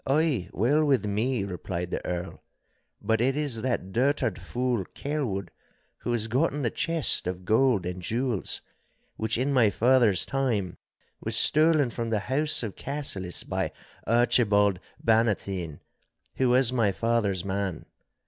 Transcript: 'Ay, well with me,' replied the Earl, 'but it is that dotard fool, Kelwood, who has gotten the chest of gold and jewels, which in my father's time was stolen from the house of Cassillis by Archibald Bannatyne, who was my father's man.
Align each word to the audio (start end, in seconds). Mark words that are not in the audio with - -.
'Ay, 0.07 0.49
well 0.51 0.83
with 0.83 1.05
me,' 1.05 1.43
replied 1.43 1.91
the 1.91 2.03
Earl, 2.03 2.41
'but 2.99 3.21
it 3.21 3.37
is 3.37 3.61
that 3.61 3.91
dotard 3.91 4.39
fool, 4.41 4.83
Kelwood, 4.95 5.51
who 5.99 6.11
has 6.13 6.25
gotten 6.27 6.63
the 6.63 6.71
chest 6.71 7.27
of 7.27 7.45
gold 7.45 7.85
and 7.85 8.01
jewels, 8.01 8.63
which 9.15 9.37
in 9.37 9.53
my 9.53 9.69
father's 9.69 10.25
time 10.25 10.77
was 11.19 11.35
stolen 11.35 11.91
from 11.91 12.09
the 12.09 12.21
house 12.21 12.63
of 12.63 12.75
Cassillis 12.75 13.43
by 13.43 13.71
Archibald 14.07 14.79
Bannatyne, 15.05 15.79
who 16.37 16.49
was 16.49 16.73
my 16.73 16.91
father's 16.91 17.45
man. 17.45 17.85